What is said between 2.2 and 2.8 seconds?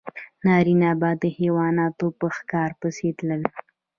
ښکار